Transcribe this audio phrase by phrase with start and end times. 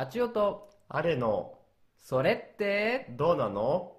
[0.00, 1.58] あちおと、あれの、
[2.00, 3.98] それって、どうなの？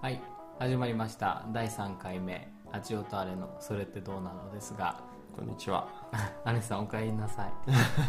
[0.00, 0.22] はい、
[0.60, 1.44] 始まりました。
[1.52, 5.02] 第3回目、あちおとあれの、それってどうなのですが、
[5.34, 5.88] こんにちは。
[6.46, 7.52] アネさんお帰りなさい。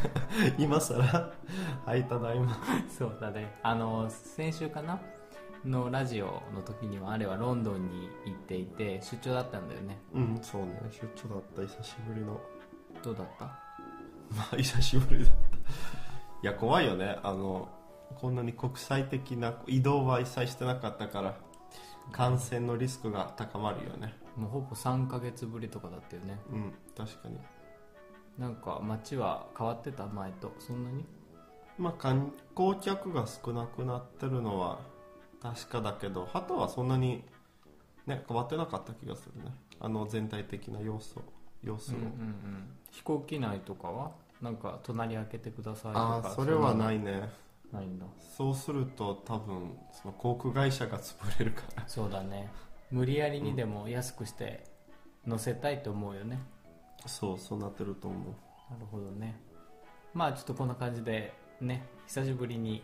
[0.61, 1.31] 今さら
[1.83, 2.55] はい、ただいま。
[2.95, 3.57] そうだね。
[3.63, 4.99] あの、先週かな？
[5.65, 9.97] のラジオの時には、あれはロンドンに行っていて、出張だったんだよね。
[10.13, 10.79] うん、そうね。
[10.91, 12.39] 出張だった、久しぶりの。
[13.03, 13.45] どうだった？
[14.35, 15.39] まあ、久しぶりだった。
[15.41, 15.45] い
[16.43, 17.17] や、怖いよね。
[17.23, 17.67] あの、
[18.15, 21.35] こんなに国際的な移動は一切してなかったから、
[22.11, 24.13] 感染のリスクが高まるよね。
[24.35, 26.39] もうほぼ3ヶ月ぶりとかだったよね。
[26.51, 27.37] うん、確かに。
[28.37, 30.05] なんか街は変わってた？
[30.07, 31.05] 前と、そんなに？
[31.77, 34.79] まあ、観光客が少なくなってるのは
[35.53, 37.23] 確かだけど、あとはそんなに、
[38.05, 39.51] ね、変わってなかった気がするね。
[39.79, 41.21] あの全体的な要素、
[41.63, 41.97] 様子を。
[41.97, 42.77] うんうんうん。
[42.91, 44.11] 飛行機内とかは
[44.41, 46.21] なんか隣開けてくださいとか。
[46.23, 46.75] ああ、それはい。
[46.75, 47.29] ないね。
[47.71, 48.05] ないんだ。
[48.37, 51.83] そうすると多分、その航空会社が潰れるから。
[51.87, 52.49] そうだね
[52.91, 54.63] 無理やりにでも安くして
[55.25, 56.39] 乗せたいと思うよね、
[57.07, 58.71] そう、そうなってると思う。
[58.71, 59.39] なるほどね
[60.13, 62.83] まあちょっとこんな感じでね久しぶりに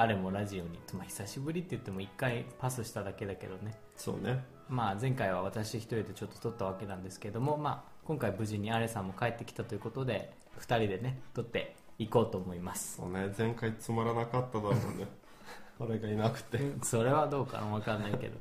[0.00, 4.44] あれもラジオに、まあ、久しぶりって言っても1回パスしただけだけどねそうね。
[4.68, 15.08] まあ前回は私一人でちょっと撮ったわけなんですけどもまあ今回無事にアレさんも帰ってきたということで2人でね撮っていこうと思いますそうね、前回つまらなかっただろうね。
[15.80, 16.60] 俺がいなくて。
[16.82, 18.36] それはどうかな分かんないけど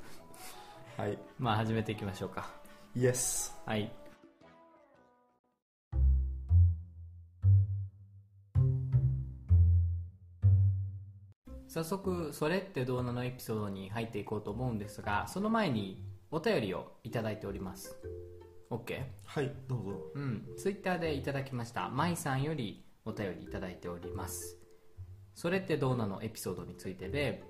[1.02, 1.18] はい。
[1.40, 2.48] まあ始めていきましょうか
[2.96, 3.60] イエス。
[3.66, 3.92] はい。
[11.68, 17.98] 早速、それってどうなのエピソードに入っていこうと思うんですが、その前にお便りをいただいております。
[18.70, 19.04] OK?
[19.26, 20.12] はい、どうぞ。
[20.16, 20.48] うん。
[20.58, 21.90] ツイッターでいただきました。
[21.90, 24.58] まいさんよりお便りいただいております。
[25.36, 27.44] それってどうなのエピソードについてで、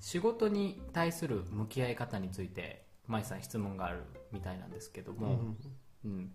[0.00, 4.02] 仕事に対する向き合い方について、まいさん質問がある
[4.32, 5.56] みたいなんですけども、
[6.04, 6.30] うん、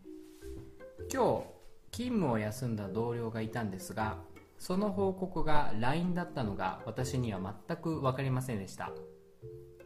[1.12, 1.60] 今日
[1.92, 4.18] 勤務を休んだ同僚がいたんですが
[4.60, 8.92] その報告が LINE だったのが私には全く分かりませんでした。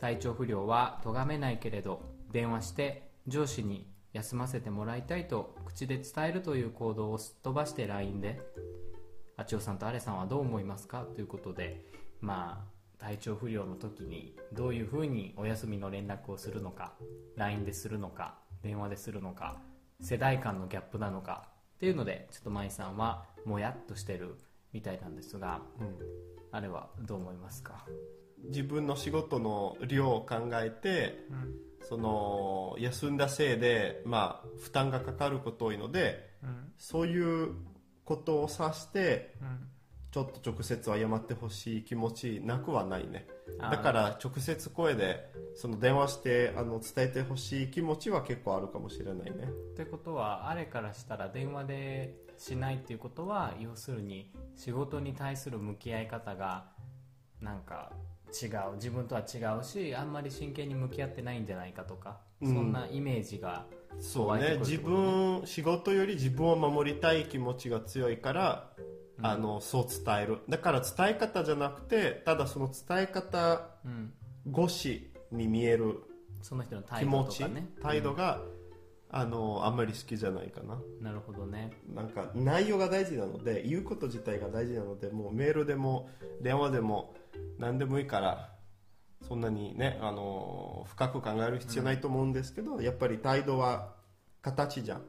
[0.01, 2.01] 体調不良は咎めないけれど
[2.31, 8.41] 電話して上司に休ませてもらいたいと口で伝えるという行動をすっ飛ばして LINE で
[9.37, 11.05] あちおさんとあれさんはどう思いますか？
[11.15, 11.85] ということで
[12.19, 12.65] ま
[12.99, 16.93] あ体調不良の時にどういうふうにお休みの連絡をするのか
[17.37, 19.61] LINE でするのか電話でするのか
[20.01, 24.35] 世代間のギャップなのかっていうのでちょっと舞さんはもやっとしてる
[24.73, 25.95] みたいなんですがうん。
[26.51, 27.85] あれはどう思いますか？
[28.45, 31.17] 自分の仕事の量を考えて、
[31.81, 36.29] その休んだせいで、まあ、負担がかかること多いので、
[36.77, 37.55] そういう
[38.03, 39.33] ことを指して、
[40.11, 43.27] ちょっと直接謝ってほしい気持ちなくはないね。
[43.59, 49.45] だから直接声でその電話してあの伝えてほしい気持ちは結構あるかもしれないね。
[49.73, 56.65] ってことはあれからしたら電話でしないっていうことは要するに仕事に対する向き合い方が
[57.41, 57.93] なんか
[58.33, 58.75] 違う。
[58.75, 62.53] 自分とは違うしあんまり真剣に向き合ってないんじゃないかとか、うん。
[62.53, 63.65] そんなイメージが
[63.97, 64.57] そうね。
[64.59, 68.69] 自分仕事より自分を守りたい気持ちが強いから、
[69.21, 70.39] あのそう伝える。
[70.49, 74.13] だから伝え方じゃなくてただその伝え方うん、
[74.51, 76.03] 越しに見える
[76.41, 78.41] その人の態度気持ち、とかね態度が、
[79.15, 80.81] あのあんまり好きじゃないかな。
[80.99, 81.71] なるほどね。
[81.93, 86.09] なんか内容が大事なので言うこと自体が大事なのでもうメールでも
[86.41, 87.13] 電話でも
[87.59, 88.49] 何でもいいから
[89.27, 93.93] そんなにね、あの深く考える必要ないと思うんですけど、やっぱり態度は
[94.41, 95.03] 形じゃん。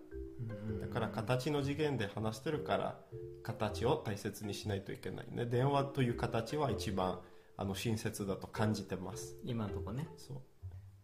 [0.80, 3.00] だから形の次元で話してるから
[3.42, 5.46] 形を大切にしないといけないね。
[5.46, 7.20] 電話という形は一番
[7.56, 9.36] あの親切だと感じてます。
[9.44, 10.06] 今のとこね。
[10.16, 10.36] そう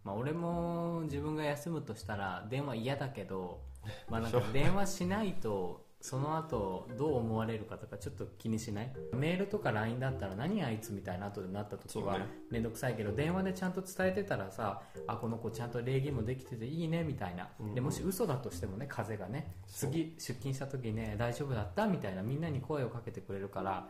[0.04, 3.60] まあ、俺も自分が休むとしたら電話嫌だけど、
[4.08, 8.92] まあ、なんか電話しないとその後どう思われるかとかちょっと気にしない？
[9.14, 12.18] メールとか LINE だったら何あいつみたいな後でなった時は
[12.50, 21.86] 面倒くさいけど電話でちゃんと伝えてたらさあこの子ちゃんと礼儀もできてていいねみたいな、でもし嘘だとしてもね風がね次出勤した時ね大丈夫だった？
[21.86, 23.86] みたいなみんなに声をかけてくれるから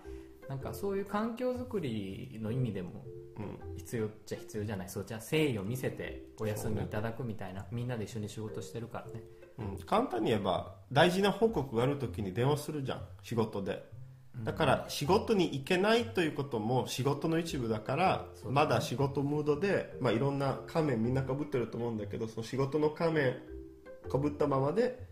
[0.51, 3.05] なんかそういう環境づくりの意味でも
[3.39, 3.77] うん。
[3.77, 4.89] 必要っちゃ必要じゃない。
[4.89, 9.23] そうじゃあ誠意を見せてお休みいただくみたいな、みんなで一緒に仕事してるからね。
[9.59, 13.03] うん、簡単に言えば大事な報告がある時に電話するじゃん。
[13.23, 13.85] 仕事で。
[14.43, 23.37] だから仕事に行けないということも仕事の一部だからまだ仕事ムードで、まあ、いろんな仮面みんなかぶってると思うんだけどその仕事の仮面
[24.11, 25.07] かぶったままで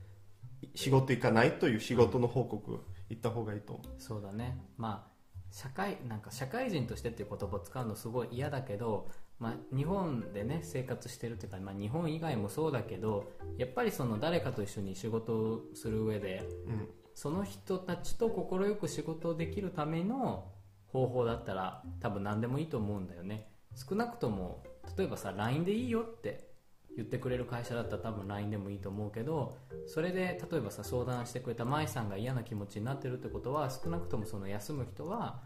[0.75, 2.81] 仕事行かないという仕事の報告
[3.11, 3.87] 行った方がいいと思う。
[3.99, 4.59] そうだね。
[4.77, 5.18] まあ
[5.51, 16.89] 社会なんか社会人としてっていう言葉を使うのすごい嫌だけど、まあ、日本でね生活してるっていうか、まあ、日本以外もそうだけどやっぱりその誰かと一緒に仕事をする上でうん。
[17.19, 20.53] その人たちと快く仕事をできるための
[20.87, 23.51] 方法だったら多分何でもいいと思うんだよね。
[23.75, 24.63] 少なくとも
[24.97, 26.48] 例えばさ LINE でいいよって
[26.97, 29.57] 言ってくれる会社だったら多分 LINE でもいいと思うけど
[29.87, 35.41] それで例えばさ相談してくれた舞さんが嫌な気持ちになってるってことは少なくともその休む人は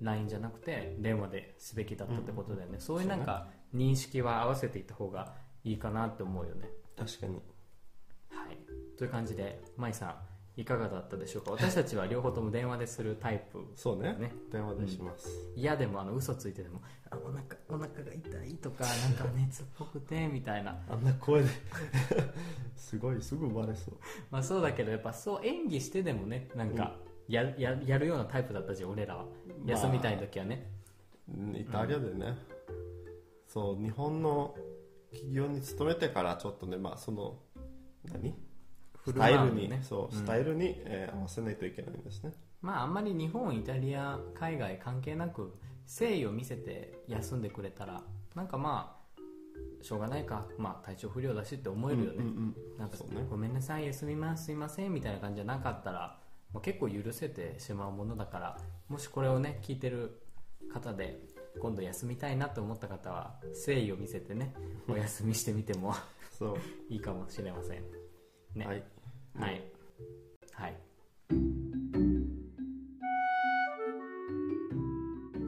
[0.00, 5.34] LINE じゃなくて電話ですべきだったってことだよね、そういうなんか認識は合わせていった方が
[5.64, 6.68] いいかなって思うよね。
[6.96, 7.42] 確かに。
[8.30, 8.58] はい、
[8.96, 11.50] という感じで舞さんいかがだったでしょうか？
[11.52, 13.58] 私たちは両方とも電話でするタイプ。
[13.74, 14.16] そうね。
[14.18, 14.32] ね。
[14.50, 16.80] 電話でします、嫌でもあの嘘ついてでも
[17.10, 20.78] あお腹お腹が痛いとかなんか熱っぽくて みたいな。
[20.88, 21.48] あんな声で。
[22.74, 23.94] すごいすぐバレそう。
[24.30, 26.96] まあそうだけどやっぱそう演技してでもねなんか
[27.28, 29.24] や,、ややるようなタイプだったじゃん俺らは。
[29.24, 29.30] ま
[29.66, 29.70] あ。
[29.72, 30.70] 休みたい時はね、
[31.54, 32.38] イタリアでね、
[33.46, 34.54] そう日本の
[35.10, 37.38] 企業に勤めてからちょっとねまあその
[38.04, 38.34] 何？
[39.06, 42.32] スタイルに、ねそうスタイルに、えー合わせないといけないんですね。
[42.60, 45.54] まああんまり日本イタリア海外関係なく
[45.86, 48.02] 誠意を見せて休んでくれたら
[48.34, 52.56] なんかまあしょうがないか、まあ、体調不良だしって思えるよね、うんうん。
[52.78, 53.24] なんかそうね。
[53.30, 56.18] ごめんなさい休みますすいませんみたいな感じじゃなかったら
[56.52, 58.58] もう結構許せてしまうものだから
[58.88, 60.22] もしこれをね聞いてる
[60.72, 61.20] 方で
[61.60, 64.54] 今度休みたいなと思った方は誠意を見せてね
[64.88, 65.94] お休みしてみても
[66.36, 66.56] そう。
[66.88, 67.82] いいかもしれません。
[68.54, 68.66] ね。
[68.66, 68.84] はい
[69.38, 69.62] はい、
[70.52, 70.76] はい、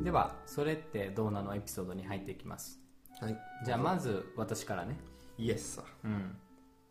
[0.04, 2.80] ではそれってどうなのエピソードに入っていきます。
[3.20, 3.36] はい。
[3.64, 4.96] じゃあまず私からね。
[5.36, 6.36] イエスさうん。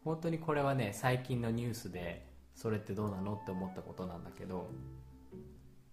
[0.04, 4.70] 本当にこれはね最近のニュースでそれってどうなのって思ったことなんだけど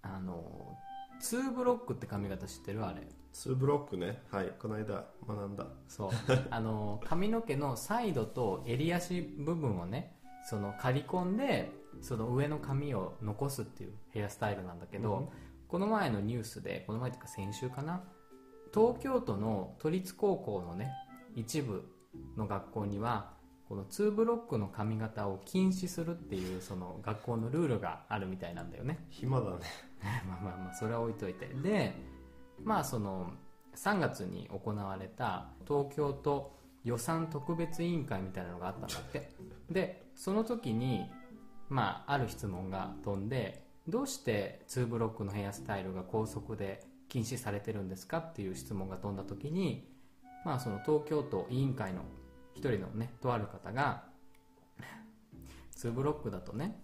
[0.02, 0.76] あの
[1.22, 2.84] 2ブロックって髪型知ってる？
[2.84, 3.02] あれ。
[3.32, 4.22] 2ブロックね。
[4.30, 4.52] はい。
[4.58, 5.66] この間学んだ。
[5.88, 6.10] そう。
[6.50, 15.28] あの髪の毛のサイドと襟足部分をねその刈り込んでその上の髪を残すっていうヘアスタイルなんだけど、うん。
[15.68, 18.02] この前のニュースでこの前というか先週かな
[18.72, 20.92] 東京都の都立高校のね
[21.34, 21.84] 一部
[22.36, 23.32] の学校には
[23.68, 29.04] この2ブロックの髪型を禁止するっていうその学校のルールがあるみたいなんだよね。
[29.10, 29.58] 暇だね。
[30.28, 31.46] まあまあまあそれは置いといて。
[31.46, 31.94] で
[32.62, 33.32] まあその
[33.74, 36.52] 3月に行われた東京都
[36.84, 39.32] 予算特別委員会みたいなのがあったんだって。
[39.70, 41.10] でその時に
[41.68, 49.88] まあある質問が飛んでどうして2ブロックのヘアスタイルが高速で禁止されてるんですかっていう質問が飛んだ時に
[50.44, 52.02] まあその東京都委員会の
[52.54, 54.04] 一人のねとある方が
[55.76, 56.80] 2ブロックだとね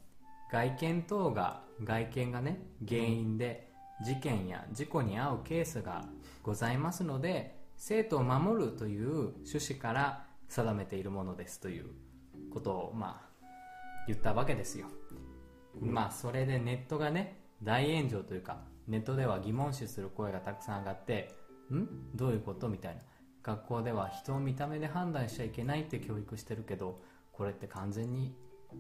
[0.53, 3.71] 外見等が外見がね原因で
[4.05, 6.05] 事件や事故に遭うケースが
[6.43, 11.87] ございますので生徒を守るという趣旨から定めているものですという
[12.53, 13.45] ことをまあ
[14.07, 14.87] 言ったわけですよ、
[15.81, 18.59] まあそれでネットがね大炎上というか
[18.89, 21.35] ネットでは疑問視する声がたくさん上がって
[21.73, 21.87] ん？
[22.15, 22.69] どういうこと？
[22.69, 23.03] みたいな。
[23.43, 27.01] 学校では人を見た目で判断しちゃいけないって教育してるけど
[27.32, 28.35] これって完全に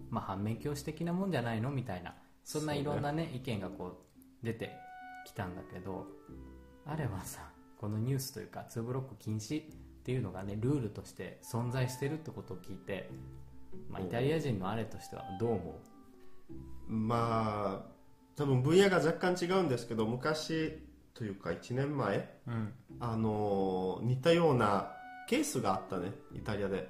[0.08, 1.70] まあ、反面教師的なもんじゃないの？
[1.70, 2.14] みたいな。
[2.44, 4.04] そんないろんなね意見がこ
[4.42, 4.72] う出て
[5.26, 6.06] きたんだけど
[6.86, 7.40] あれはさ
[7.78, 9.64] このニュースというか2ブロック禁止っ
[10.04, 13.10] ていうのがねルールとして存在してるってことを聞いて、
[13.90, 15.80] まあ、イタリア人のあれとしてはどう思
[16.86, 17.90] まあ
[18.36, 20.78] 多分分野が若干違うんですけど昔
[21.14, 22.16] というか1年前
[22.46, 24.92] う、うん、あの似たような
[25.28, 26.88] ケースがあったねイタリアで。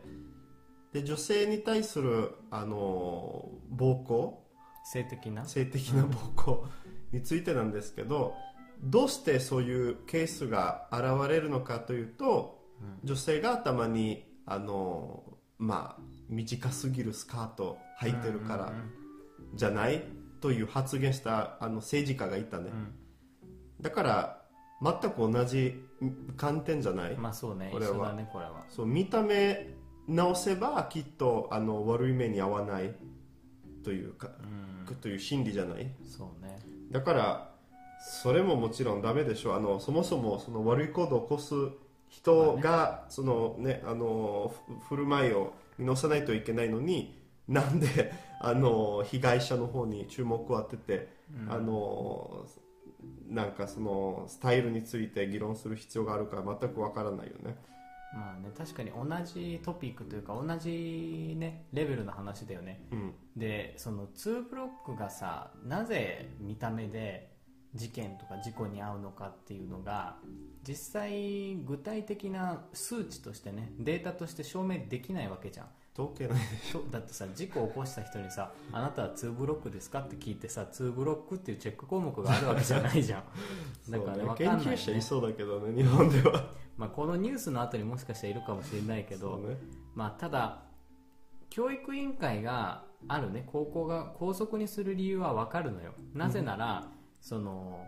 [0.93, 4.45] で女性に対するあの暴行？
[4.85, 5.45] 性的な？
[5.45, 6.67] 性的な暴行
[7.13, 8.35] についてなんですけど
[8.83, 12.59] どうしてそういうケースが現れるのかというと、
[13.05, 15.23] 女性が頭にあの
[15.59, 18.73] まあ短すぎるスカート履いてるから
[19.55, 20.03] じゃない？
[20.41, 22.95] という発言したあの政治家がいたね、うん。
[23.81, 24.43] だから
[24.83, 25.83] 全く同じ
[26.37, 27.93] 観点じゃない、まあそうねこれは。
[27.93, 28.65] 一緒だねこれは。
[28.71, 29.75] そう見た目
[30.09, 32.95] 直せばきっとあの悪い目に遭わない
[33.85, 34.31] というか、
[34.89, 34.97] うん。
[34.97, 35.91] という心理じゃない？
[36.07, 36.59] そうね。
[36.91, 37.51] だから
[38.23, 41.55] それももちろんダメでしょあのそもそもその悪い行動を起こす
[42.09, 44.55] 人がその、ね、あの
[44.89, 47.19] ふ振る舞いを見直さないといけないのに
[47.49, 51.09] なんであの被害者の方に注目を当てて、
[51.49, 52.47] あの
[53.29, 57.57] なんかそのスタイルについて議論する必要があるか全くわからないよね。
[58.15, 62.87] まあね確かに同じトピックというか同じねレベルの話だよね。
[62.93, 63.15] うん。
[63.37, 67.33] でその2ブロックがさなぜ見た目で
[67.75, 70.17] 事件とか事故に遭うのかっていうのが
[70.67, 75.67] 実際具体的な数値としてねデータとして証明できないわけじゃん。
[75.93, 76.39] 統計ない
[76.73, 83.25] とだってさ事故を起こした人にさ「あなたは2ブロックですか?」って聞いてさ2ブロックっていうチェック項目があるわけじゃないじゃん。
[83.91, 84.29] だからねね。
[84.29, 86.55] わかんない、ね、研究者いそうだけどね日本では。
[86.79, 89.59] まあ、このニュースの後にもしかしたらいるかもしれないけど、ね。
[89.95, 90.63] まあ、ただ
[91.51, 95.93] 教育委員会があるね高校が校則にする理由は分かるのよ。
[96.15, 97.85] なぜなら、その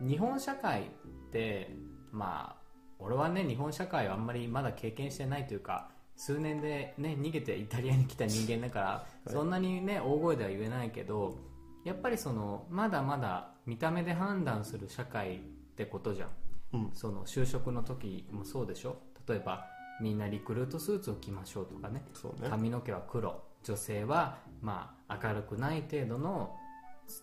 [0.00, 1.70] 日本社会って
[2.12, 2.66] まあ
[2.98, 9.30] 俺はね日本社会はあんまりまだ経験してないというか数年でね逃げてイタリアに来た人間だから、い。
[9.30, 11.38] そんなにね大声では言えないけど
[11.84, 15.38] やっぱりそのまだまだ見た目で判断する社会っ
[15.76, 16.28] てことじゃん。
[16.72, 16.90] うん。
[16.94, 18.96] その就職の時もそうでしょ。
[19.28, 19.66] 例えば
[20.00, 22.02] みんなリクルートスーツを着ましょうとかね。
[22.40, 22.48] ね。
[22.48, 23.42] 髪の毛は黒。
[23.62, 26.56] 女性はまあ明るくない程度の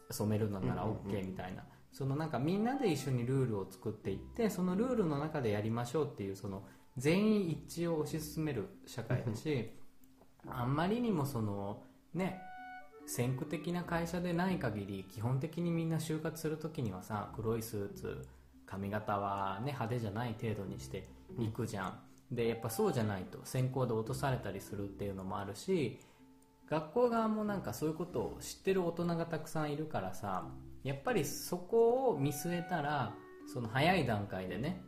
[0.09, 6.63] 染めるのなら OK みたいな、そのなんかみんなで一緒にルールを作っていってそのルールの中でやりましょうっていうその
[6.97, 9.71] 全員一致を推し進める社会だし
[10.47, 12.41] あんまりにもそのね
[13.05, 18.27] 先駆的な会社でない限り基本的にみんな就活する時にはさ黒いスーツ
[18.65, 21.07] 髪型はね派手じゃない程度にして
[21.39, 21.99] いくじゃん、
[22.31, 25.99] でやっぱそうじゃないと選考で落とされたりするっていうのもあるし
[26.73, 30.47] 学校側もなんかそういうことを知ってる大人がたくさんいるからさ
[30.83, 33.13] やっぱりそこを見据えたら
[33.45, 34.81] その早い段階でね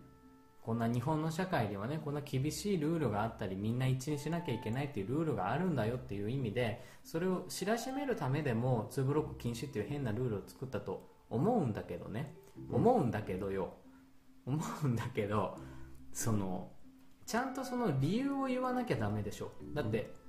[0.64, 12.34] こんな日本の社会ではねこんな厳しいルールがあったりみんな一致にしなきゃいけないっていうルールがあるんだよっていう意味でそれを知らしめるためでも2ブロック禁止っていう変なルールを作ったと思うんだけどね。
[12.72, 13.76] 思うんだけどよ。
[14.48, 15.56] 思うんだけど
[16.12, 16.72] その
[17.28, 19.52] ちゃんとその理由を言わなきゃダメでしょ。
[19.76, 20.25] だって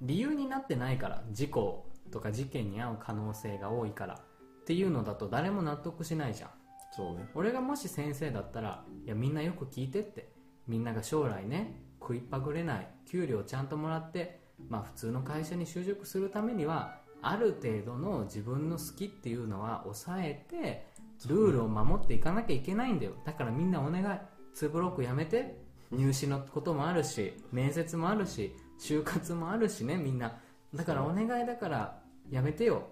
[0.00, 6.50] 理由になってないから事故とか事件に遭う可能性が多いからっていうのだと誰も納得しないじゃん。
[6.92, 7.28] そうね。
[7.34, 10.32] 俺がもし先生だったらいやみんなよく聞いてって。
[10.66, 20.86] みんなが将来ね食いっぱぐれない給料ちゃんともらってまあ普通の会社に就職するためにはある程度の自分の好きっていうのは抑えて
[21.26, 23.12] ルールを守っていかなきゃいけないんだよ。
[23.24, 24.04] だからみんなお願い。
[24.56, 25.70] 2ブロックやめて。
[25.92, 30.38] 入試のこともあるし面接もあるし就活もあるしねみんな。
[30.74, 32.86] だからお願いだからやめてよ。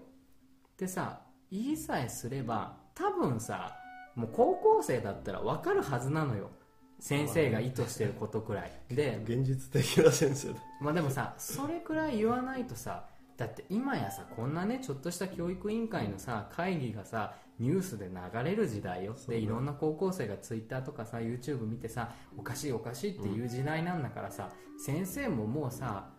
[0.73, 3.75] ってさ言いさえすれば多分さ
[4.15, 6.51] もう高校生だったら分かるはずなのよ。
[6.99, 8.71] 先生が意図してることくらい。
[8.89, 10.55] で現実的な先生だ。
[10.79, 13.05] まあでもさそれくらい言わないとさ
[13.37, 19.15] だって今やさこんなねちょっとした教育委員会のさ会議がさニュースで流れる時代よ。
[19.27, 24.49] でいろんな高校生がツイッターとかさ YouTube 見てさおかしいおかしいっていう時代なんだからさ、
[24.83, 26.09] 先生ももうさ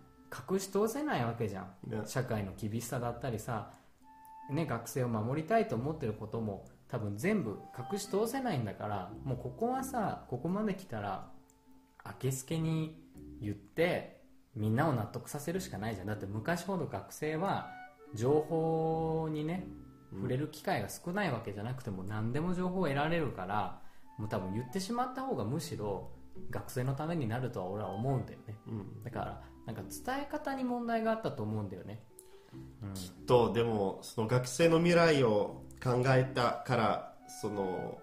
[0.50, 1.90] 隠し通せないわけじゃん。
[1.90, 3.72] ね社会の厳しさだったりさ、
[4.50, 7.58] ね、学生を守りたいと思ってることも多分全部
[7.92, 11.30] 隠し通せないんだからもうここはさここまで来たら
[12.04, 13.00] あけすけに
[13.40, 14.20] 言って
[14.54, 16.06] みんなを納得させるしかないじゃん。
[16.06, 17.70] だって昔ほど学生は
[18.14, 19.66] 情報にね
[20.12, 23.80] 触れる機会が少ないわけじゃなくても何でも情報を得られるから
[24.18, 26.10] もう多分言ってしまった方がむしろ
[26.50, 28.56] 学生のためになるとは俺は思うんだよね。
[28.68, 29.02] うん。
[29.02, 32.02] だからなんか伝え方に問題があったと思うんだよね、
[32.82, 37.98] うん、とでもその学生の未来を考えたからその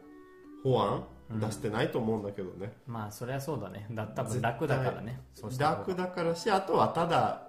[0.63, 1.03] 法案
[1.39, 3.85] 出してないと思うんだけどね、まあそれはそうだね。
[3.91, 5.19] だ多分楽だからね。
[5.59, 7.47] 楽だからしあとはただ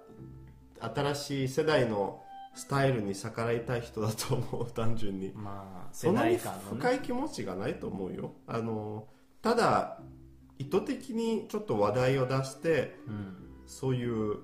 [0.80, 2.22] 新しい世代の
[2.54, 5.32] スタイルに逆らいたい人だと思う単純に。
[5.34, 8.32] まあそんなに深い気持ちがないと思うよ。
[8.46, 9.06] あの
[9.42, 10.00] ただ
[10.58, 13.44] 意図的にちょっと話題を出してうん。
[13.66, 14.38] そういう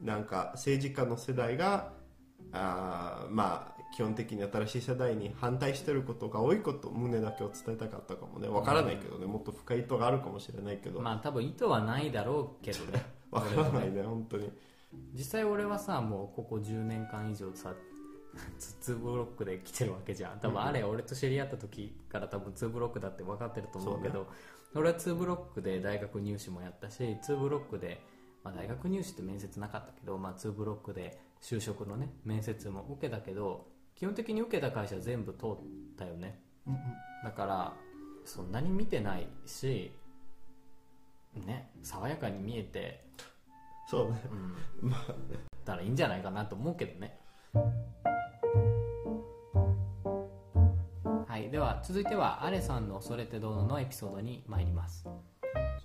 [0.00, 1.92] なんか政治家の世代が
[2.52, 8.48] あーまあ基本的に新しい世代に反対してることが多いこと胸だけを伝えたかったかもね。
[8.48, 9.26] わからないけどね。
[9.26, 10.98] もっと深い意図があるかもしれないけど。
[10.98, 13.04] わ、まあ多分意図はないだろうけどね。
[13.40, 14.50] からないね本当に
[15.14, 17.74] 実際俺はさもうここ10年間以上さ
[18.60, 20.40] 2ブロックで来てるわけじゃん。
[20.40, 24.26] 多分あれ俺と知り合った時から多分2ブロックだって分かってると思うけど
[24.74, 28.00] 俺は2ブロックで大学入試もやったし2ブロックで、
[28.42, 35.48] まあ、大学入試って面接なかったけど、まあ、2ブロックで就職のね面接も受けたけど基本的に受けた会社全部通っ
[35.96, 36.40] たよね。
[37.22, 37.74] だから
[38.24, 39.92] そんなに見てないし
[41.34, 43.04] ね爽やかに見えて、
[43.86, 44.22] そうね。
[44.82, 44.94] うん、
[45.64, 47.18] たらいいんじゃないかなと思うけどね。
[51.26, 51.50] はい。
[51.50, 55.04] では続いてはアレさんの「それってどうなの?」エピソードに参ります。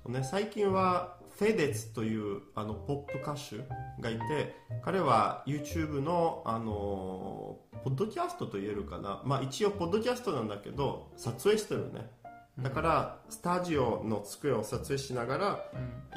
[0.04, 3.58] そうね、最近はフェデツというあのポップ歌手
[4.02, 12.10] がいて彼は YouTube のあのポッドキャストと言えるかな、まあ、一応ポッドキャストなんだけど撮影してるね
[12.64, 15.66] だからスタジオの机を撮影しながら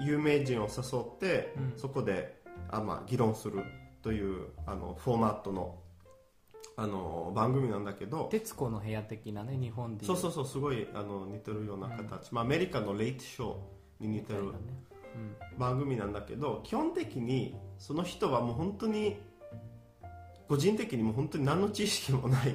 [0.00, 1.72] 有名人を誘って、うん。
[1.76, 3.62] そこであ、まあ、議論する
[4.02, 5.78] というあのフォーマットの
[6.74, 10.16] あの番組なんだけど徹子の部屋的なね日本でそう。
[10.16, 13.56] そううそうすごいあの似てるような形、まあ、アメリカのレイトショー
[14.00, 14.50] に似てるね
[15.52, 15.58] うん。
[15.58, 19.20] 番組なんだけど基本的にその人はもう本当に
[20.48, 22.54] 個人的にも本当に何の知識もない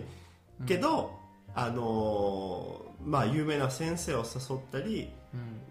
[0.66, 1.12] けど、
[1.56, 5.10] あのーまあ有名な先生を誘ったり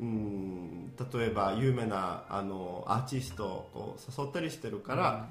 [0.00, 0.06] うん。
[0.08, 5.28] うん例えば有名なあのアーティストを誘ったりしてるから、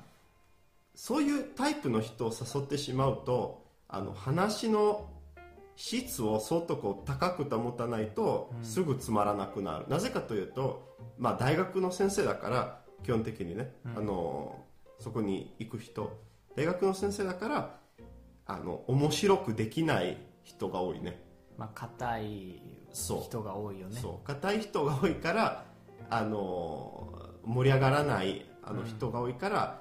[0.93, 5.09] そういうタイプの人を誘ってしまうとあの話の
[5.75, 8.63] 質を相当こう高く保たないとうん。
[8.63, 13.97] すぐつまらなくなる、なぜかというと、まあ、大学の先生だから基本的にね、うん。
[13.97, 14.63] あの
[14.99, 16.15] そこに行く人。
[16.55, 17.77] 大学の先生だから
[18.45, 21.19] あの面白くできない人が多いね
[21.57, 22.61] まあ硬い
[22.93, 23.99] 人が多いよね。
[23.99, 24.27] そう。
[24.27, 25.65] 硬い人が多いから
[26.09, 27.11] あの
[27.43, 29.79] 盛り上がらないあの人が多いから、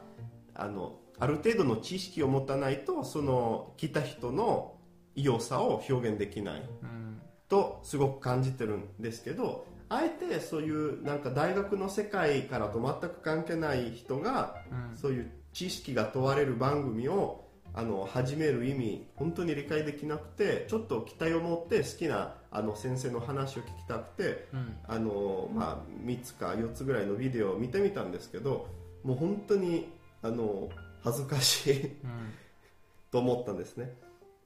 [0.55, 4.77] あのある程度の知識を持たないとその来た人の
[5.15, 6.63] 良さを表現できない。
[6.83, 7.21] うん。
[7.49, 14.57] とすごく感じてるんですけどあえてそういうなんか大学の世界からと全く関係ない人が
[14.91, 14.97] うん。
[14.97, 17.44] そういう知識が問われる番組を
[17.77, 24.77] あの始める意味本当に理解できなくてちょっと期待を持って好きなあの先生の話を聞きたくてうん。
[24.87, 28.69] あの、まあ、3つか4つぐらいのビデオを見てみたんですけど
[29.03, 29.89] もう本当に
[30.23, 30.69] あの
[31.03, 31.91] 恥ずかしいうん。
[33.11, 33.93] と思ったんですね。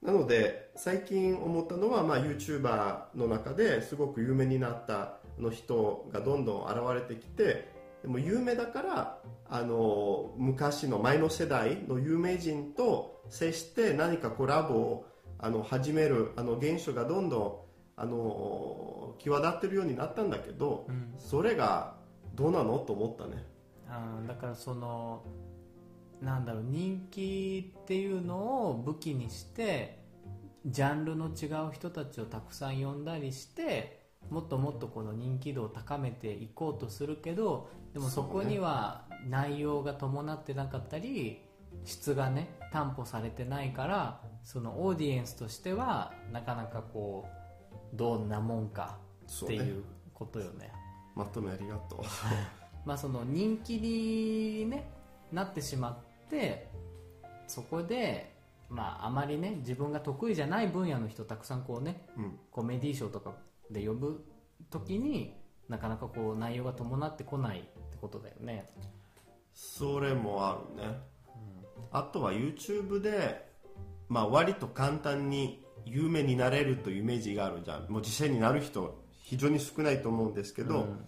[0.03, 15.07] なので最近思ったのは、まあ、YouTuber の中ですごく有名になったの人がどんどん現れてきてでも有名だからあの昔の前の世代の有名人と接して何かコラボを
[15.39, 21.95] あの始めるあの現象がどんどんあの際立ってるようになったんだけどうんそれが
[22.35, 23.45] どうなのと思ったね。
[23.89, 25.25] あだからその
[26.21, 29.99] なんだろう人気っていうのを武器にして
[30.67, 41.41] ジャンルの違う人たちをたくさん呼んだりしてもっともっとこの人気度を高めていこうとするけどでもそこには内容が伴ってなかったり
[41.85, 48.99] 質がね担保されてないからそのオーディエンスとしてはなかなかこうどんなもんか
[49.45, 50.73] っていうことよね。
[51.15, 52.01] まとめありがとう。
[52.85, 54.91] まあその人気に、ね、
[55.33, 55.91] なってしま
[56.27, 56.71] って
[57.47, 58.35] そこで、
[58.69, 62.39] まあ、あまりね自分が得意じゃない分野の人たくさんこうねうん。
[62.51, 63.35] コメディーショーとか
[63.71, 64.25] で呼ぶ
[64.71, 65.35] 時に
[65.69, 68.67] なかなかこう内容が伴ってこないってことだよね。
[69.53, 71.01] それもあるね、
[71.91, 73.49] あとは YouTube で、
[74.09, 77.91] まあ、割と簡単に有名になれるというイメージがあるじゃん。
[77.91, 81.05] もう実際になる人非常に少ないと思うんですけど、うん。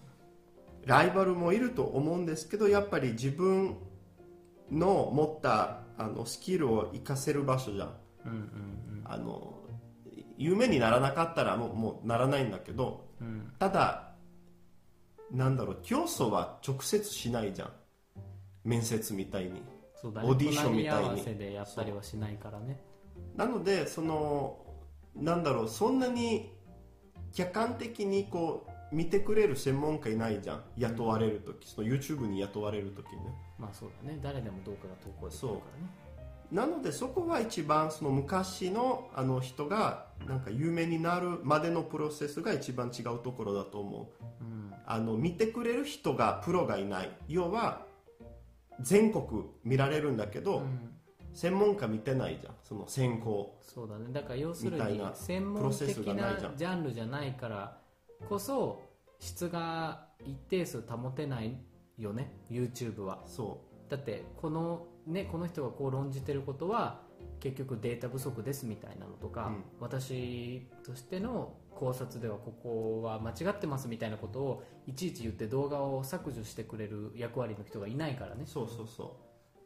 [0.85, 3.77] ライバルもいると思うんですけどやっぱり自分
[4.71, 7.95] の持ったあのスキルを活かせる場所じゃん
[8.25, 9.03] うんうん。
[9.05, 9.55] あの
[10.41, 13.27] 有名にならなかったらもうもうならないんだけどうん。
[13.27, 14.07] うんただ
[15.31, 17.71] なんだろう競争は直接しないじゃん。
[18.65, 19.63] 面接みたいに。
[19.95, 20.29] そうだね。
[20.29, 21.09] オーディションみたいに。
[21.09, 22.81] 隣り合わせでやったりはしないからね。
[23.37, 24.59] なのでその
[25.15, 26.51] なんだろうそんなに
[27.33, 30.65] 客観的にこう見てくれる専門家いないじゃん。
[30.79, 31.69] 雇われる時。
[31.69, 33.23] その YouTube に雇われる時ね。
[33.57, 34.19] まあそうだね。
[34.21, 36.10] 誰でも動画が投稿できるからね
[36.53, 44.25] なのでそこは一番その昔のあの人がなんか有名になるまでのプロセスが一番違うところだと思う。
[44.41, 47.11] うんあの見てくれる人がプロがいない。
[47.29, 47.87] 要は
[48.81, 50.91] 全国見られるんだけど、うん。
[51.33, 52.55] 専門家見てないじゃん。
[52.65, 54.13] その選考そうだね。
[54.13, 56.57] だから要するに専門プロセス的ながないじゃん。
[56.57, 57.79] ジャンルじゃないから
[58.29, 58.83] こそ
[59.21, 61.57] 質が一定数保てない
[61.97, 62.33] よね。
[62.51, 63.23] YouTube は。
[63.27, 67.01] そだってこの,、ね、この人がこう論じてることは
[67.41, 69.65] 結局データ不足ですみたいなのとか、うん。
[69.81, 78.43] 私としての考察ではここは間違ってますみたいなことをいちいち言って動画を削除してくれる役割の人がいないからね。
[78.45, 79.17] うそうそうそ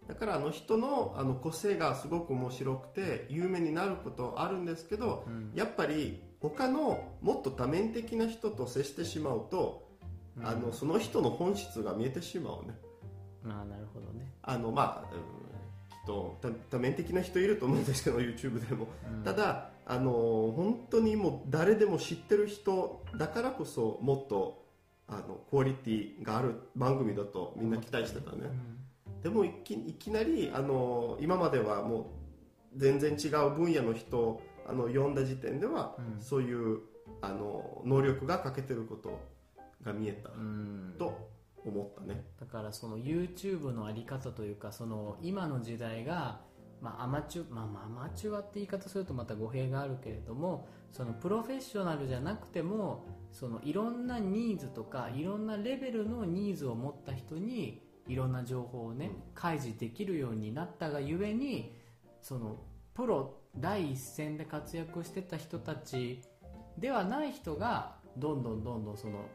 [0.07, 0.09] う。
[0.09, 5.53] だからあの人のあの個性がすごく面白くて有名になることあるんですけど、うん。
[5.55, 9.89] やっぱり他のもっと多面的な人と接してしまうと、
[10.43, 12.75] あのその人の本質が見えてしまうね。
[13.47, 15.19] ああなるほどねあのまあ、う
[16.07, 19.23] と多多面的な人いると思うんですけど YouTube でも、うん。
[19.23, 24.65] ただあの本当にもう誰でも知ってる人だからこそもっと
[25.07, 28.49] あのクオリティがある番組だとみんな期待してたね、
[29.23, 32.05] でもいきいきなりあの今まではもう
[32.77, 36.23] 全然違う分野の人をあの読んだ時点では、うん。
[36.23, 36.81] そういう
[37.21, 39.21] あの能力が欠けてること
[39.83, 40.95] が見えたうん。
[40.99, 41.34] と
[41.71, 46.41] 思ったね、だからその YouTube のあり方というかその今の時代が、
[46.81, 61.75] まあ、アマチュア、まあ、まあアマチュアって言い方するとまた語弊があるけれどもそのプロフェッショナルじゃなくてもそのいろんなニーズとかいろんなレベルのニーズを持った人にいろんな情報をね開示できるようになったがゆえに
[62.21, 62.59] その
[62.95, 66.21] プロ第一線で活躍してた人たち
[66.79, 69.27] ではない人がどんどんどんどんその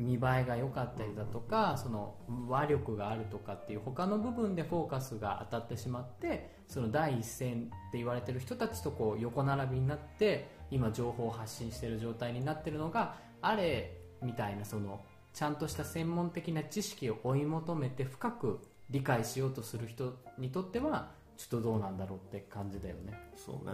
[0.00, 2.14] 見栄えが良かったりだとかその
[2.48, 15.00] 和力があるとかっていう他の部分でフォーカスが当たってしまってその第一線って言われてる人たちとこう横並びになって今情報を発信してる状態になってるのがあれみたいなその
[15.34, 23.18] ちゃんとした専門的な知識を追い求めて深く理解しようとする人にとってはちょっとどうなんだろうって感じだよね。
[23.36, 23.72] そうね。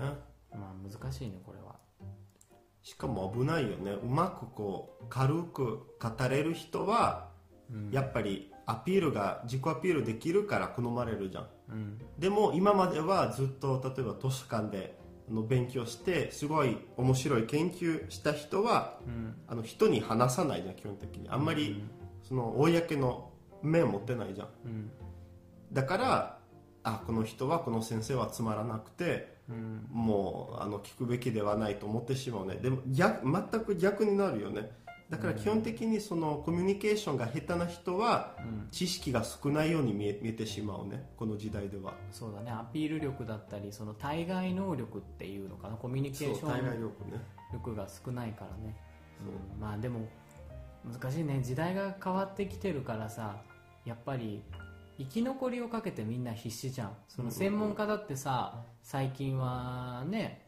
[0.52, 1.85] まあ難しいねこれは
[2.86, 3.90] しかも危ないよね。
[3.90, 7.30] うまくこう軽く語れる人は、
[7.68, 7.90] うん。
[7.90, 11.48] やっぱりアピールが自己アピールできるから好まれるじゃん。
[11.68, 11.98] うん。
[12.16, 14.96] でも今まではずっと例えば図書館で
[15.28, 19.34] あの勉強してすごい面白い研究した人はうん。
[19.48, 21.28] あの人に話さないじゃん基本的に。
[21.28, 21.82] あんまり
[22.22, 23.32] その公の
[23.64, 24.48] 面を持ってないじゃん。
[25.72, 26.38] だから
[26.84, 29.86] あこの人はこの先生はつまらなくてうん。
[29.90, 32.56] もうあの聞くべきではないと思ってしまうね。
[32.56, 34.70] でも逆全く逆になるよね。
[35.08, 38.68] だから基本的にそのコミュニケーションが下手な人はうん。
[38.70, 41.08] 知識が少ないように見え見えてしまうね。
[41.16, 41.94] この時代では。
[42.10, 42.50] そうだね。
[42.50, 45.76] アピール力だったりその対外能力っていうのかな。
[45.76, 47.20] コミュニケーション対外力ね。
[47.52, 48.76] 力が少ないからね、
[49.24, 49.34] そう。
[49.54, 49.60] うん。
[49.60, 50.08] まあでも
[50.84, 51.40] 難しいね。
[51.42, 53.36] 時代が変わってきてるからさ
[53.84, 54.42] やっぱり
[54.98, 56.96] 生き残りをかけてみんな必死じゃん。
[57.08, 60.46] その専門家だってさ最近はね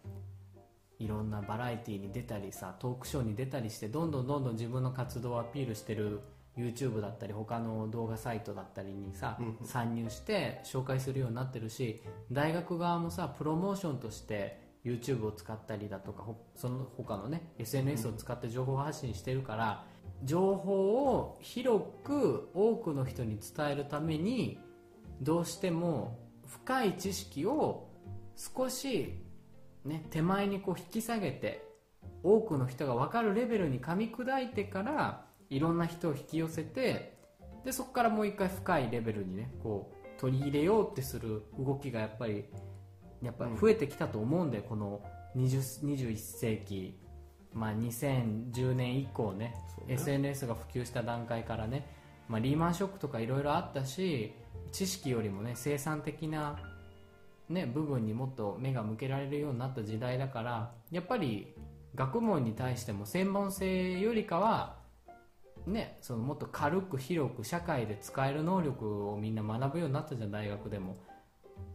[1.01, 6.20] いろんなバラエティーに出たりさトークショーに出たりしてどんどんどんどん自分の活動をアピールしてる
[6.57, 19.85] YouTube だったり他の動画サイトだったりにさ、うん参入して紹介するようになってるし大学側もさプロモーションとして YouTube を使ったりだとかほその他のね SNS を使って情報発信してるから、
[20.22, 24.61] 情報を広く多くの人に伝えるために
[25.20, 27.88] どうしても深い知識を
[28.38, 29.14] 少し、
[29.85, 31.64] ね、手前にこう引き下げて
[32.22, 37.18] 多くの人が分かるレベルに噛み砕いてからいろんな人を引き寄せて
[37.64, 42.44] でそこからもう一回深いレベルにねこう取り入れようってする動きがやっぱり
[43.22, 45.01] やっぱり増えてきたと思うんで、この
[45.37, 46.98] 20 21世紀、
[47.53, 49.55] まあ、2010年以降ね
[49.87, 49.94] ね。
[49.94, 51.87] SNS が普及した段階からね、
[52.29, 54.33] まあ、リーマンショックとかいろいろあったし
[54.72, 56.59] 知識よりもね生産的な、
[57.48, 61.54] ね、部分にもっと目が向けられるようになった時代だからやっぱり
[61.94, 64.76] 学問に対しても専門性よりかは
[65.66, 70.96] ね、そのもっと軽く広く社会で使える能力をみんな学ぶようになったじゃん大学でも。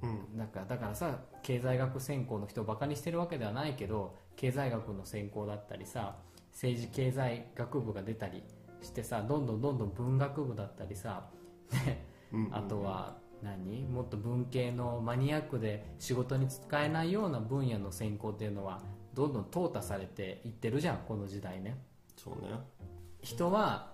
[0.01, 0.38] うん。
[0.38, 6.15] だからだからさ経済学専攻の人をバカにしてるわけではないけど経済学の専攻だったりさ
[6.53, 8.43] 政治経済学部が出たり
[8.81, 11.29] してさどんどんどんどん文学部だったりさ、
[11.86, 12.49] ねうん。
[12.51, 13.84] あとは何？
[13.86, 18.82] もっと文系のマニアックで仕事に使えないような分野の専攻っていうのは
[19.13, 21.77] どんどん淘汰されていってるじゃんこの時代ね。
[22.15, 22.51] そうね。
[23.21, 23.93] 人は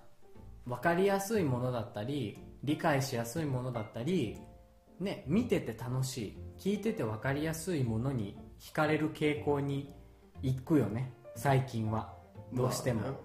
[0.65, 4.37] 分かりやすいものだったり理解しやすいものだったり、
[4.99, 9.93] ね、見てて楽しい聞いてて分かりやすいものに惹かれる傾向に
[10.41, 12.13] 行くよね最近は。
[12.53, 13.17] どうしても、まあね。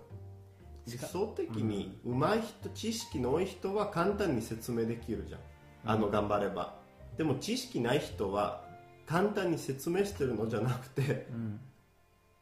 [0.87, 5.41] 理想的に上手い人知識の多い人は簡単に説明できるじゃん
[5.85, 6.75] あの頑張れば。
[7.17, 8.65] でも知識ない人は
[9.07, 11.61] 簡単に説明してるのじゃなくてうん。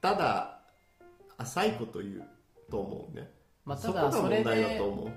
[0.00, 0.60] ただ
[1.36, 2.28] 浅いこと言う
[2.70, 3.30] と思うね。
[3.64, 5.10] まあ、たそこがだそれ問題だでと思う。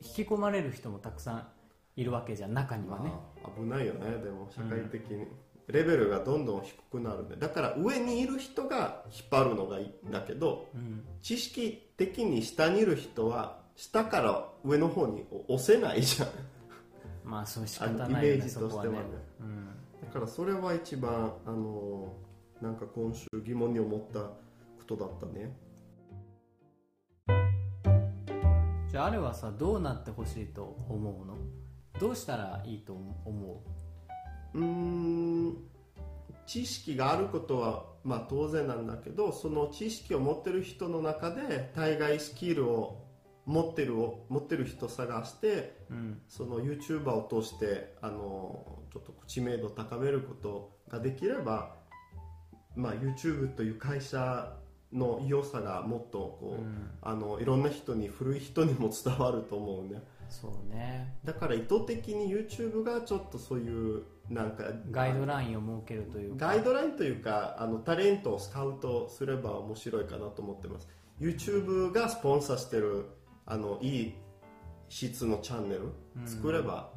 [0.00, 1.48] 引き込まれる人もたくさん
[1.96, 3.10] いるわけじゃん中にはね、
[3.42, 5.26] まあ危ないよねでも社会的に、
[5.66, 11.04] レベルがどんどん低くなるねだから上にいる人が引っ張るのがいいんだけどうん。
[11.22, 16.28] 知識的に下にいる人は下から上の方に押せないじゃん
[17.28, 19.00] まあそう仕あ方ないよのイメージとしてはね。
[19.40, 19.66] うん。
[20.00, 22.14] だからそれは一番あの
[22.62, 24.34] なんか今週疑問に思ったこ
[24.86, 25.54] とだったね。
[28.90, 31.36] じゃああれはさどうなってほしいと思うの？
[32.00, 33.62] どうしたらいいと思
[34.54, 35.56] うーん
[36.46, 43.07] 知識があることは、まあ、当然なんだけどその知識を持ってる人の中で対外スキルを
[43.48, 51.76] 持ってるを持ってる人探してう、うん、その YouTuber を通してあのちょっと知名度を高めることができれば、
[52.76, 54.54] まあ、YouTube という会社
[54.92, 56.90] の良さがもっとこう、うん。
[57.02, 60.02] あのいろんな人に古い人にも伝わると思うね。
[60.28, 61.16] そうね。
[61.24, 66.46] だから意図的に YouTube がちょっとそういうなんかガイドラインを設けるというか。
[66.46, 70.88] ガイドラインというかあのタレントをスカウトすれば面白いかなと思ってます。
[71.20, 73.06] YouTube がスポンサーしてる
[73.50, 74.14] あのいい
[74.90, 75.92] 質のチャンネル
[76.26, 76.90] 作れば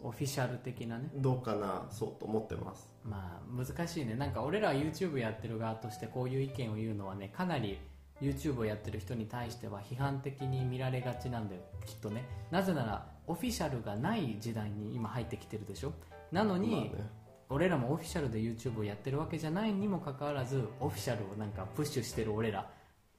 [0.00, 1.10] オフィシャル的なね。
[1.16, 2.88] どうかなそうと思ってます。
[3.04, 4.14] まあ難しいね。
[4.14, 7.80] なんか俺らは YouTube やってる側としてこういう意見を言うのはねかなり
[8.22, 11.62] YouTube をやってる人に対しては批判的に見られがちなんだよ。
[11.84, 12.24] きっとね。
[12.52, 15.92] なぜならオフィシャルがない時代に今入ってきてるでしょ。
[16.30, 17.10] なのに、まあね。
[17.50, 22.70] 俺らもオフィシャルで YouTube をやってるわけじゃないにもかかわらずオフィシャルをなんかプッシュしてる俺ら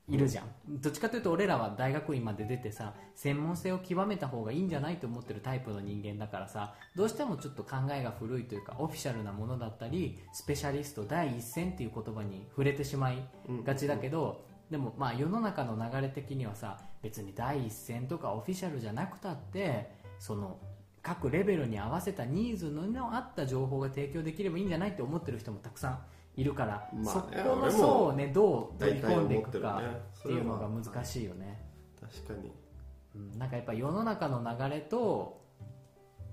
[0.10, 13.24] いるじゃん、どっちかというと俺らは大学院まで出てさ専門性を極めた方がいいんじゃないと思ってるタイプの人間だからさどうしてもちょっと考えが古いというかオフィシャルなものだったりスペシャリスト第一線っていう言葉に触れてしまい
[13.63, 20.58] がちだけど、でもまあ世の中の流れ的にはさ別に第一線とかオフィシャルじゃなくたってその
[21.02, 26.00] 各レベルに合わせたニーズの合った情報が提供できればいいんじゃないって思ってる人もたくさん
[26.39, 29.82] いるから、まあそねこの層をねどう取り込んでいくか
[30.19, 31.65] っていうのが難しいよね、
[31.99, 32.54] 確かに。
[33.15, 35.41] うん、なんかやっぱ世の中の流れと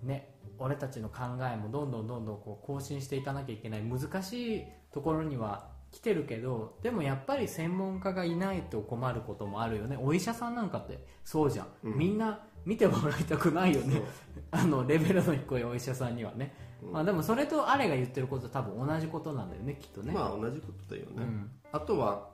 [0.04, 9.98] ね俺たちの考えもどんどんどんどんこう更新していかなきゃいけない難しいところには来てるけどでもやっぱり専門家がいないと困ることもあるよね。
[10.00, 11.98] お医者さんなんかってそうじゃん、うん。
[11.98, 14.02] みんな見てもらいたくないよね。
[14.52, 21.50] あのレベルの低いお医者さんにはね、うんまあ、でもそれとあれが言ってること多分同じことなんだよねきっとね、まあ同じことだよね、うん。
[21.72, 22.28] あとは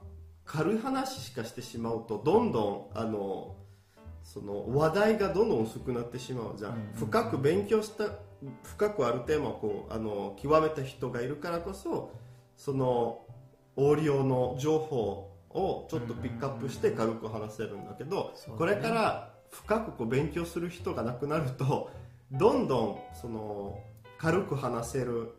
[0.45, 3.55] 軽い話しかしてしまうとどんどんあの
[4.23, 6.93] その話題がどんどん薄くなってしまうじゃん、うんうん。
[6.95, 8.05] 深く勉強した
[8.65, 12.13] 深くあるテーマをこうあの極めた人がいるからこそ
[12.57, 13.25] その
[13.77, 18.75] 応用の情報をちょっとピックアップして軽く話せるんだけど、そうだね。
[18.75, 21.91] これから深くこう勉強する人がなくなると
[22.31, 23.79] どんどんその
[24.23, 25.33] 軽く話せる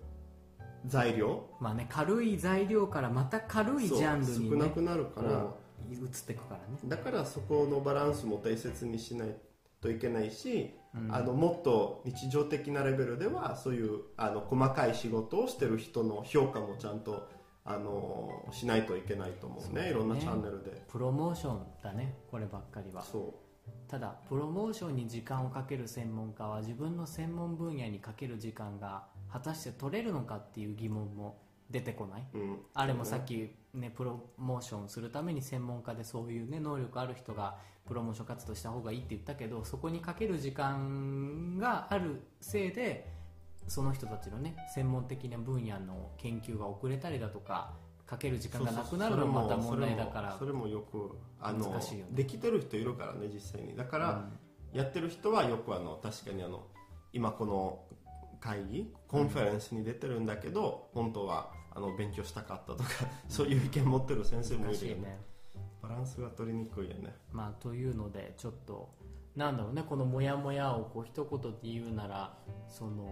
[0.85, 1.47] 材料？
[1.61, 5.55] まあね軽い材料からまた軽いジャンルにそう少なねくなるから、
[5.89, 6.77] 移っていくからね。
[6.83, 9.37] だからそこのバランスも大切にしない
[9.79, 11.15] といけないし、うん。
[11.15, 17.29] あのもっと日常的なレベルではそういうあの細かい仕事をしてる人の評価もちゃんと
[17.63, 19.83] あのしないといけないと思うね。
[19.83, 19.89] ね。
[19.91, 20.83] いろんなチャンネルで。
[20.89, 23.01] プロモーションだねこればっかりは。
[23.01, 23.33] そ
[23.93, 31.37] ただプロモーションに時間をかける専門家は自分の専門分野にかける時間が果たして取れるのかっていう疑問も
[31.69, 43.07] 出てこない、う、うん、あれもさっき、ね、プロモーションするために専門家でそういう、ね、能力ある人がプロモーション活動した方がいいって言ったけどそこにかける時間があるせいで
[43.67, 47.73] その人たちの、ね、専門的な分野の研究が遅れたりだとか
[48.13, 52.11] かける時間がなくなるのもまた問題だからそれもよくあの難しいよね。
[52.11, 53.75] できてる人いるからね実際に。
[53.75, 54.29] だから、
[54.71, 56.67] やってる人はよくあの確かにあの
[57.11, 57.79] 今この
[58.39, 62.89] 会議 conference に出てるんだけど、本当はあの勉強したかったとか
[63.27, 65.19] そういう意見持ってる先生もいるよね。
[65.81, 67.15] バランスが取りにくいよね。
[67.31, 68.93] まあというのでちょっと
[69.35, 72.37] なんだろうねこのモヤモヤをこう一言で言うなら
[72.69, 73.11] その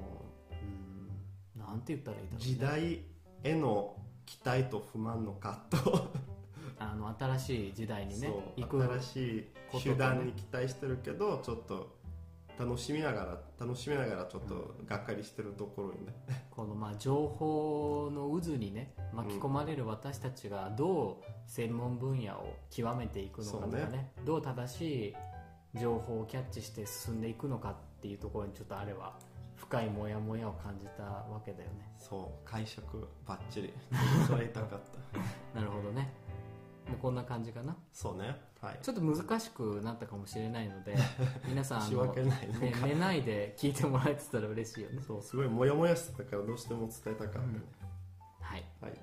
[0.51, 3.05] うんなんて言ったらいいだろう、ね、時代
[3.43, 3.95] への
[4.31, 6.01] 期待と不満の葛藤。
[6.79, 11.95] あの新しい時代にね行く新しい手段に期待してるけどちょっと
[12.57, 16.13] 楽しみながら楽しみながらちょっとがっかりしてるところにね、
[16.49, 23.85] このまあ情報の渦にね巻き込まれる私たちがどう専門分野を極めていくのかとかね。
[23.91, 24.13] ね。
[24.25, 25.15] どう正しい
[25.77, 29.19] 情報をキャッチして進んでいくのかっていうところにちょっとあれは
[29.61, 31.87] 深いモヤモヤを感じたわけだよね。
[31.97, 33.73] そう解釈ばっちり
[34.25, 35.19] それ言いたかった。
[35.59, 36.11] なるほどね。
[36.89, 37.75] もうこんな感じかな。
[37.93, 38.35] そうね。
[38.59, 38.79] はい。
[38.81, 40.95] ちょっと難しくなったかもしれないので
[41.47, 45.01] 皆さんあ仕の、訳ないね、寝ないで聞いてもらえてたら嬉しいよね。
[45.03, 47.45] そうすごいモヤモヤしてたからどうしても伝えたかったね、
[48.39, 48.91] はいはい。
[48.91, 48.99] はい、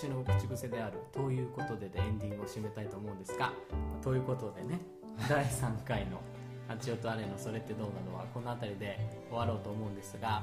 [0.00, 3.52] 私の口癖である「ということで」でエンディングを締めたいと思うんですが
[4.00, 4.80] ということでね
[5.28, 6.22] 第3回の
[6.68, 10.42] 「八代とアレのそれってどうなの?」はこの辺りで終わろうと思うんですが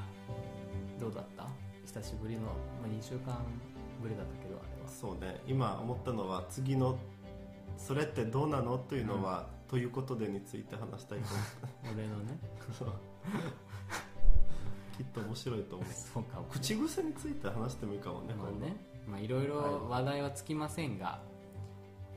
[0.99, 1.47] どうだった？
[1.87, 2.49] 久しぶりの、ま
[2.85, 3.35] あ、2週間
[3.99, 4.87] ぶりだったけどあれは。
[4.89, 5.41] そうね。
[5.47, 6.95] 今思ったのは次の
[7.77, 11.43] 「それってどうなの?」というのは、ということでについて話したいと思
[11.97, 12.37] 俺のね。
[12.59, 12.61] う。
[14.97, 15.87] きっと面白いと思う。
[15.91, 16.37] そうか。
[16.41, 21.21] も口癖について話してもいいかもねまあねまあいろいろ話題はつきませんが、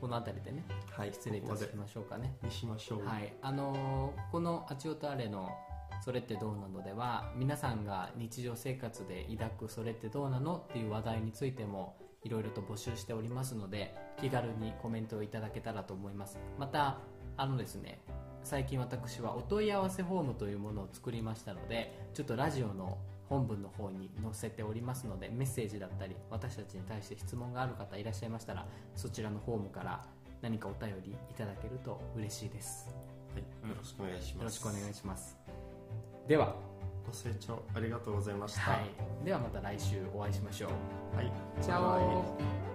[0.01, 5.49] この辺りでねはい失礼いたしましょうかねにしましょうはいあのーこの「あちおとあれ」の
[6.03, 16.97] 「それってどうなの?」では皆さんが日常生活で抱く「それってどうなの?」っていう話題についてもいろいろと募集しておりますので気軽にコメントをいただけたらと思いますまた
[17.37, 18.01] あのですね
[18.43, 22.97] 最近私はお問い合わせフォームというものを作りましたのでちょっとラジオの
[23.31, 30.05] 本文の方に載せておりますのでメッセージだったり私たちに対して質問がある方いらっしゃいましたらそちらのフォームから
[30.41, 32.93] 何かお便りいただけると嬉しいです。
[33.33, 34.35] はい、よろしくお願いします。
[34.35, 35.37] よろしくお願いします。
[36.27, 36.55] では、
[37.05, 38.71] ご清聴ありがとうございました。
[38.71, 40.67] はい、ではまた来週お会いしましょ
[41.13, 41.15] う。
[41.15, 41.31] はい。
[41.61, 42.70] チャオ